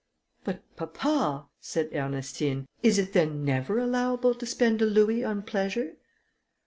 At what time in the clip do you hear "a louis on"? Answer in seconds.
4.81-5.43